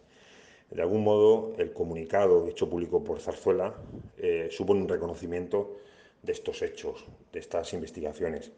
De 0.71 0.83
algún 0.83 1.03
modo, 1.03 1.53
el 1.59 1.73
comunicado 1.73 2.47
hecho 2.47 2.71
público 2.71 3.03
por 3.03 3.19
Zarzuela 3.21 3.75
eh, 4.17 4.49
supone 4.51 4.81
un 4.81 4.89
reconocimiento 4.89 5.79
de 6.23 6.33
estos 6.33 6.63
hechos, 6.63 7.05
de 7.33 7.41
estas 7.41 7.73
investigaciones 7.73 8.53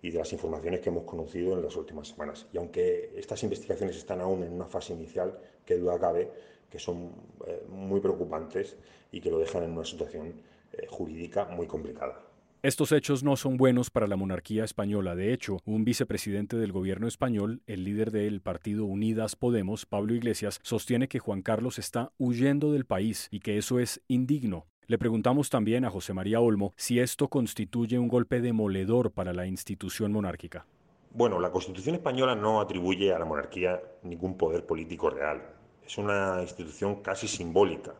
y 0.00 0.10
de 0.10 0.18
las 0.18 0.32
informaciones 0.32 0.80
que 0.80 0.88
hemos 0.88 1.04
conocido 1.04 1.52
en 1.52 1.62
las 1.62 1.76
últimas 1.76 2.08
semanas. 2.08 2.46
Y 2.52 2.58
aunque 2.58 3.12
estas 3.16 3.42
investigaciones 3.42 3.96
están 3.96 4.20
aún 4.20 4.44
en 4.44 4.52
una 4.52 4.66
fase 4.66 4.94
inicial, 4.94 5.38
que 5.66 5.76
duda 5.76 5.98
cabe 5.98 6.30
que 6.70 6.78
son 6.78 7.12
eh, 7.46 7.62
muy 7.68 8.00
preocupantes 8.00 8.76
y 9.10 9.20
que 9.20 9.30
lo 9.30 9.38
dejan 9.38 9.64
en 9.64 9.72
una 9.72 9.84
situación 9.84 10.34
eh, 10.72 10.86
jurídica 10.88 11.46
muy 11.46 11.66
complicada. 11.66 12.27
Estos 12.60 12.90
hechos 12.90 13.22
no 13.22 13.36
son 13.36 13.56
buenos 13.56 13.88
para 13.88 14.08
la 14.08 14.16
monarquía 14.16 14.64
española. 14.64 15.14
De 15.14 15.32
hecho, 15.32 15.58
un 15.64 15.84
vicepresidente 15.84 16.56
del 16.56 16.72
gobierno 16.72 17.06
español, 17.06 17.62
el 17.68 17.84
líder 17.84 18.10
del 18.10 18.40
partido 18.40 18.84
Unidas 18.84 19.36
Podemos, 19.36 19.86
Pablo 19.86 20.12
Iglesias, 20.12 20.58
sostiene 20.64 21.06
que 21.06 21.20
Juan 21.20 21.42
Carlos 21.42 21.78
está 21.78 22.10
huyendo 22.18 22.72
del 22.72 22.84
país 22.84 23.28
y 23.30 23.38
que 23.38 23.58
eso 23.58 23.78
es 23.78 24.02
indigno. 24.08 24.66
Le 24.88 24.98
preguntamos 24.98 25.50
también 25.50 25.84
a 25.84 25.90
José 25.90 26.14
María 26.14 26.40
Olmo 26.40 26.74
si 26.76 26.98
esto 26.98 27.28
constituye 27.28 27.96
un 27.96 28.08
golpe 28.08 28.40
demoledor 28.40 29.12
para 29.12 29.32
la 29.32 29.46
institución 29.46 30.10
monárquica. 30.10 30.66
Bueno, 31.12 31.38
la 31.38 31.52
Constitución 31.52 31.94
española 31.94 32.34
no 32.34 32.60
atribuye 32.60 33.14
a 33.14 33.20
la 33.20 33.24
monarquía 33.24 33.80
ningún 34.02 34.36
poder 34.36 34.66
político 34.66 35.10
real. 35.10 35.40
Es 35.86 35.96
una 35.96 36.42
institución 36.42 37.02
casi 37.02 37.28
simbólica, 37.28 37.94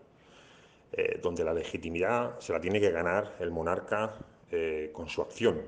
eh, 0.91 1.21
donde 1.23 1.45
la 1.45 1.55
legitimidad 1.55 2.41
se 2.41 2.53
la 2.53 2.61
tiene 2.61 2.81
que 2.81 2.91
ganar 2.91 3.37
el 3.39 3.53
monarca 3.53 4.17
eh, 4.51 4.91
con 4.93 5.09
su 5.09 5.23
acción. 5.23 5.61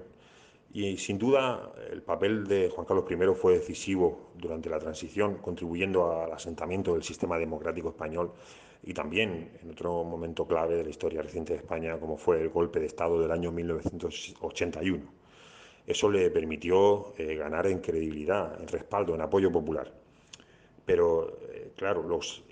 Y 0.73 0.97
sin 0.97 1.19
duda 1.19 1.73
el 1.91 2.03
papel 2.03 2.47
de 2.47 2.71
Juan 2.71 2.87
Carlos 2.87 3.05
I 3.11 3.35
fue 3.35 3.55
decisivo 3.55 4.31
durante 4.37 4.71
la 4.71 4.79
transición, 4.79 5.39
contribuyendo 5.39 6.23
al 6.23 6.33
asentamiento 6.33 6.95
del 6.95 7.03
sistema 7.03 7.39
democrático 7.39 7.89
español 7.89 8.33
y 8.83 8.95
también 8.95 9.51
en 9.63 9.71
otro 9.71 10.05
momento 10.05 10.47
clave 10.47 10.77
de 10.77 10.85
la 10.85 10.91
historia 10.91 11.23
reciente 11.23 11.53
de 11.55 11.59
España, 11.59 11.99
como 11.99 12.17
fue 12.17 12.41
el 12.41 12.49
golpe 12.51 12.79
de 12.79 12.87
Estado 12.87 13.21
del 13.21 13.33
año 13.33 13.51
1981. 13.51 15.13
Eso 15.87 16.09
le 16.09 16.31
permitió 16.31 17.13
eh, 17.19 17.35
ganar 17.35 17.67
en 17.67 17.81
credibilidad, 17.81 18.61
en 18.61 18.69
respaldo, 18.69 19.15
en 19.15 19.23
apoyo 19.23 19.51
popular. 19.51 19.93
Pero, 20.87 21.39
eh, 21.51 21.73
claro, 21.77 22.03
los 22.03 22.45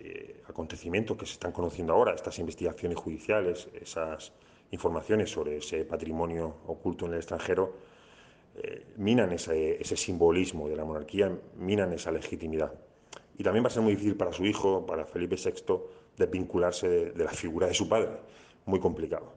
acontecimientos 0.49 1.17
que 1.17 1.27
se 1.27 1.35
están 1.35 1.53
conociendo 1.53 1.93
ahora, 1.93 2.15
estas 2.15 2.39
investigaciones 2.39 2.99
judiciales, 2.99 3.69
esas 3.81 4.33
informaciones 4.71 5.31
sobre 5.31 5.59
ese 5.59 5.85
patrimonio 5.85 6.57
oculto 6.67 7.07
en 7.07 7.13
el 7.13 7.19
extranjero, 7.19 7.75
eh, 8.61 8.87
minan 8.97 9.33
ese, 9.33 9.79
simbolismo 9.97 10.69
de 10.69 10.77
la 10.77 10.85
monarquía, 10.85 11.33
minan 11.57 11.93
esa 11.93 12.11
legitimidad. 12.11 12.73
Y 13.37 13.45
también 13.45 13.65
va 13.65 13.69
a 13.69 13.71
ser 13.71 13.83
muy 13.83 13.93
difícil 13.93 14.17
para 14.17 14.33
su 14.33 14.45
hijo, 14.45 14.85
para 14.85 15.07
Felipe 15.07 15.37
VI, 15.37 15.75
desvincularse 16.17 17.13
de, 17.13 17.25
la 17.25 17.31
figura 17.31 17.69
de 17.69 17.75
su 17.75 17.89
padre. 17.89 18.11
Muy 18.67 18.81
complicado. 18.81 19.33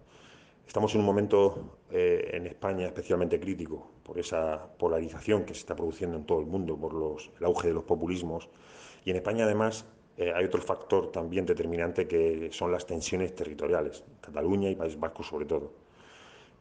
Estamos 0.67 0.93
en 0.95 1.01
un 1.01 1.05
momento 1.05 1.77
eh, 1.91 2.31
en 2.33 2.47
España 2.47 2.87
especialmente 2.87 3.39
crítico 3.39 3.91
por 4.03 4.17
esa 4.17 4.67
polarización 4.77 5.45
que 5.45 5.53
se 5.53 5.59
está 5.59 5.75
produciendo 5.75 6.17
en 6.17 6.25
todo 6.25 6.39
el 6.39 6.47
mundo, 6.47 6.77
por 6.77 6.93
el 7.39 7.45
auge 7.45 7.67
de 7.67 7.73
los 7.73 7.83
populismos. 7.83 8.49
Y 9.05 9.11
en 9.11 9.17
España, 9.17 9.43
además, 9.43 9.85
eh, 10.21 10.31
hay 10.35 10.45
otro 10.45 10.61
factor 10.61 11.11
también 11.11 11.47
determinante 11.47 12.07
que 12.07 12.49
son 12.51 12.71
las 12.71 12.85
tensiones 12.85 13.33
territoriales, 13.33 14.03
Cataluña 14.21 14.69
y 14.69 14.75
País 14.75 14.99
Vasco 14.99 15.23
sobre 15.23 15.47
todo. 15.47 15.71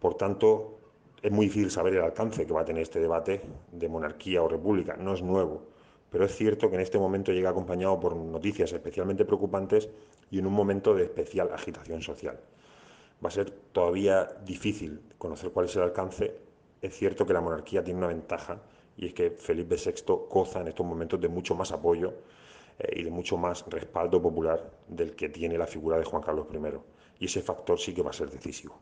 Por 0.00 0.14
tanto, 0.14 0.79
es 1.21 1.31
muy 1.31 1.45
difícil 1.45 1.71
saber 1.71 1.95
el 1.95 2.00
alcance 2.00 2.47
que 2.47 2.55
va 2.55 2.62
a 2.62 2.64
tener 2.64 2.83
este 2.83 3.00
debate 3.00 3.43
de 3.71 3.87
monarquía 3.87 4.43
o 4.43 4.49
república. 4.49 4.97
No 4.97 5.12
es 5.12 5.21
nuevo, 5.21 5.61
pero 6.11 6.25
es 6.25 6.35
cierto 6.35 6.71
que 6.71 6.76
en 6.76 6.81
este 6.81 6.99
momento 6.99 7.33
llega 7.33 7.50
acompañado 7.50 8.00
por 8.00 8.17
noticias 8.17 8.73
especialmente 8.73 9.26
preocupantes 9.26 9.90
y 10.31 10.38
en 10.38 10.47
un 10.47 10.55
momento 10.55 10.95
de 10.95 11.02
especial 11.02 11.50
agitación 11.52 12.00
social. 12.00 12.40
Va 13.23 13.29
a 13.29 13.31
ser 13.31 13.50
todavía 13.50 14.25
difícil 14.43 15.02
conocer 15.19 15.50
cuál 15.50 15.67
es 15.67 15.76
el 15.76 15.83
alcance. 15.83 16.35
Es 16.81 16.97
cierto 16.97 17.26
que 17.26 17.35
la 17.35 17.43
monarquía 17.43 17.85
tiene 17.85 17.99
una 17.99 18.09
ventaja 18.09 18.59
y 18.97 19.09
es 19.09 19.12
que 19.12 19.33
Felipe 19.33 19.76
VI 19.76 20.14
goza 20.31 20.62
en 20.62 20.69
estos 20.69 20.87
momentos 20.87 21.21
de 21.21 21.29
mucho 21.29 21.55
más 21.55 21.73
apoyo 21.73 22.14
eh, 22.81 23.01
y 23.01 23.03
de 23.05 23.11
mucho 23.11 23.37
más 23.37 23.65
respaldo 23.69 24.21
popular 24.21 24.71
del 24.89 25.15
que 25.15 25.29
tiene 25.29 25.59
la 25.59 25.67
figura 25.67 25.99
de 25.99 26.05
Juan 26.05 26.23
Carlos 26.23 26.47
I. 26.53 26.59
Y 27.21 27.27
ese 27.27 27.43
factor 27.43 27.79
sí 27.79 27.93
que 27.93 28.03
va 28.03 28.11
a 28.11 28.15
ser 28.15 28.31
decisivo. 28.31 28.81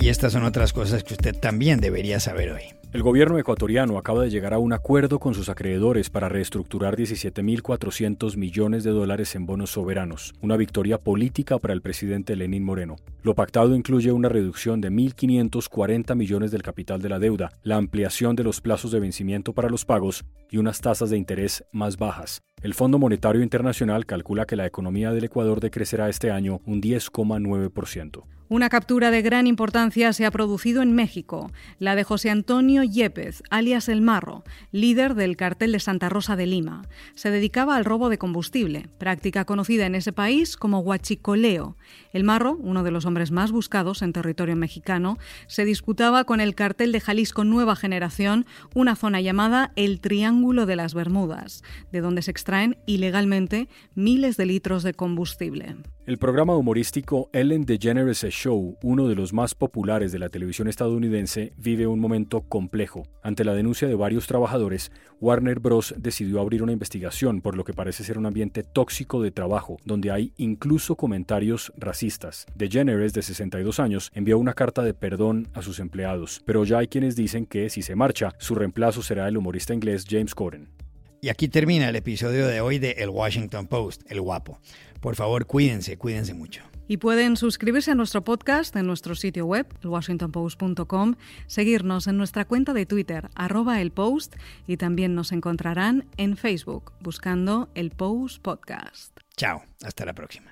Y 0.00 0.08
estas 0.08 0.32
son 0.32 0.44
otras 0.44 0.72
cosas 0.72 1.04
que 1.04 1.14
usted 1.14 1.38
también 1.38 1.80
debería 1.80 2.18
saber 2.18 2.50
hoy. 2.50 2.81
El 2.92 3.02
gobierno 3.02 3.38
ecuatoriano 3.38 3.96
acaba 3.96 4.22
de 4.22 4.28
llegar 4.28 4.52
a 4.52 4.58
un 4.58 4.74
acuerdo 4.74 5.18
con 5.18 5.32
sus 5.32 5.48
acreedores 5.48 6.10
para 6.10 6.28
reestructurar 6.28 6.94
17.400 6.94 8.36
millones 8.36 8.84
de 8.84 8.90
dólares 8.90 9.34
en 9.34 9.46
bonos 9.46 9.70
soberanos, 9.70 10.34
una 10.42 10.58
victoria 10.58 10.98
política 10.98 11.58
para 11.58 11.72
el 11.72 11.80
presidente 11.80 12.36
Lenín 12.36 12.64
Moreno. 12.64 12.96
Lo 13.22 13.34
pactado 13.34 13.74
incluye 13.74 14.12
una 14.12 14.28
reducción 14.28 14.82
de 14.82 14.90
1.540 14.90 16.14
millones 16.14 16.50
del 16.50 16.62
capital 16.62 17.00
de 17.00 17.08
la 17.08 17.18
deuda, 17.18 17.52
la 17.62 17.78
ampliación 17.78 18.36
de 18.36 18.44
los 18.44 18.60
plazos 18.60 18.92
de 18.92 19.00
vencimiento 19.00 19.54
para 19.54 19.70
los 19.70 19.86
pagos 19.86 20.26
y 20.50 20.58
unas 20.58 20.82
tasas 20.82 21.08
de 21.08 21.16
interés 21.16 21.64
más 21.72 21.96
bajas. 21.96 22.42
El 22.62 22.74
Fondo 22.74 22.98
Monetario 22.98 23.42
Internacional 23.42 24.04
calcula 24.04 24.44
que 24.44 24.56
la 24.56 24.66
economía 24.66 25.12
del 25.12 25.24
Ecuador 25.24 25.60
decrecerá 25.60 26.10
este 26.10 26.30
año 26.30 26.60
un 26.66 26.82
10,9%. 26.82 28.24
Una 28.52 28.68
captura 28.68 29.10
de 29.10 29.22
gran 29.22 29.46
importancia 29.46 30.12
se 30.12 30.26
ha 30.26 30.30
producido 30.30 30.82
en 30.82 30.92
México, 30.92 31.50
la 31.78 31.96
de 31.96 32.04
José 32.04 32.28
Antonio 32.28 32.81
Yepes, 32.84 33.42
alias 33.50 33.88
El 33.88 34.02
Marro, 34.02 34.44
líder 34.70 35.14
del 35.14 35.36
cartel 35.36 35.72
de 35.72 35.80
Santa 35.80 36.08
Rosa 36.08 36.36
de 36.36 36.46
Lima. 36.46 36.82
Se 37.14 37.30
dedicaba 37.30 37.76
al 37.76 37.84
robo 37.84 38.08
de 38.08 38.18
combustible, 38.18 38.88
práctica 38.98 39.44
conocida 39.44 39.86
en 39.86 39.94
ese 39.94 40.12
país 40.12 40.56
como 40.56 40.80
huachicoleo. 40.80 41.76
El 42.12 42.24
Marro, 42.24 42.56
uno 42.60 42.82
de 42.82 42.90
los 42.90 43.06
hombres 43.06 43.30
más 43.30 43.52
buscados 43.52 44.02
en 44.02 44.12
territorio 44.12 44.56
mexicano, 44.56 45.18
se 45.46 45.64
disputaba 45.64 46.24
con 46.24 46.40
el 46.40 46.54
cartel 46.54 46.92
de 46.92 47.00
Jalisco 47.00 47.44
Nueva 47.44 47.76
Generación 47.76 48.46
una 48.74 48.96
zona 48.96 49.20
llamada 49.20 49.72
el 49.76 50.00
Triángulo 50.00 50.66
de 50.66 50.76
las 50.76 50.94
Bermudas, 50.94 51.62
de 51.90 52.00
donde 52.00 52.22
se 52.22 52.30
extraen 52.30 52.78
ilegalmente 52.86 53.68
miles 53.94 54.36
de 54.36 54.46
litros 54.46 54.82
de 54.82 54.94
combustible. 54.94 55.76
El 56.04 56.18
programa 56.18 56.56
humorístico 56.56 57.30
Ellen 57.32 57.64
DeGeneres 57.64 58.26
Show, 58.30 58.76
uno 58.82 59.06
de 59.06 59.14
los 59.14 59.32
más 59.32 59.54
populares 59.54 60.10
de 60.10 60.18
la 60.18 60.30
televisión 60.30 60.66
estadounidense, 60.66 61.52
vive 61.56 61.86
un 61.86 62.00
momento 62.00 62.40
complejo. 62.40 63.04
Ante 63.22 63.44
la 63.44 63.54
denuncia 63.54 63.86
de 63.86 63.94
varios 63.94 64.26
trabajadores, 64.26 64.90
Warner 65.20 65.60
Bros. 65.60 65.94
decidió 65.96 66.40
abrir 66.40 66.64
una 66.64 66.72
investigación 66.72 67.40
por 67.40 67.56
lo 67.56 67.62
que 67.62 67.72
parece 67.72 68.02
ser 68.02 68.18
un 68.18 68.26
ambiente 68.26 68.64
tóxico 68.64 69.22
de 69.22 69.30
trabajo, 69.30 69.76
donde 69.84 70.10
hay 70.10 70.32
incluso 70.38 70.96
comentarios 70.96 71.72
racistas. 71.76 72.46
DeGeneres, 72.56 73.12
de 73.12 73.22
62 73.22 73.78
años, 73.78 74.10
envió 74.12 74.40
una 74.40 74.54
carta 74.54 74.82
de 74.82 74.94
perdón 74.94 75.46
a 75.54 75.62
sus 75.62 75.78
empleados, 75.78 76.42
pero 76.44 76.64
ya 76.64 76.78
hay 76.78 76.88
quienes 76.88 77.14
dicen 77.14 77.46
que, 77.46 77.70
si 77.70 77.82
se 77.82 77.94
marcha, 77.94 78.32
su 78.38 78.56
reemplazo 78.56 79.02
será 79.02 79.28
el 79.28 79.36
humorista 79.36 79.72
inglés 79.72 80.04
James 80.10 80.34
Corden. 80.34 80.68
Y 81.24 81.28
aquí 81.28 81.46
termina 81.46 81.88
el 81.88 81.94
episodio 81.94 82.48
de 82.48 82.60
hoy 82.60 82.80
de 82.80 82.96
El 82.98 83.08
Washington 83.08 83.68
Post, 83.68 84.02
El 84.10 84.20
Guapo. 84.20 84.58
Por 85.02 85.16
favor, 85.16 85.46
cuídense, 85.46 85.98
cuídense 85.98 86.32
mucho. 86.32 86.62
Y 86.86 86.98
pueden 86.98 87.36
suscribirse 87.36 87.90
a 87.90 87.94
nuestro 87.96 88.22
podcast 88.22 88.74
en 88.76 88.86
nuestro 88.86 89.16
sitio 89.16 89.46
web, 89.46 89.66
elwashingtonpost.com, 89.82 91.16
seguirnos 91.48 92.06
en 92.06 92.16
nuestra 92.16 92.44
cuenta 92.44 92.72
de 92.72 92.86
Twitter, 92.86 93.28
arroba 93.34 93.80
el 93.80 93.90
post, 93.90 94.36
y 94.66 94.76
también 94.76 95.16
nos 95.16 95.32
encontrarán 95.32 96.06
en 96.18 96.36
Facebook, 96.36 96.92
buscando 97.00 97.68
el 97.74 97.90
Post 97.90 98.42
Podcast. 98.42 99.18
Chao, 99.36 99.64
hasta 99.82 100.04
la 100.04 100.12
próxima. 100.12 100.51